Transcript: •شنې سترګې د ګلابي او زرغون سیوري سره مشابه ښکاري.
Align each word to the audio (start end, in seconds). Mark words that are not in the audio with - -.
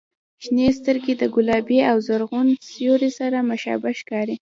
•شنې 0.43 0.67
سترګې 0.79 1.13
د 1.17 1.23
ګلابي 1.35 1.79
او 1.91 1.97
زرغون 2.07 2.47
سیوري 2.69 3.11
سره 3.19 3.37
مشابه 3.49 3.89
ښکاري. 3.99 4.35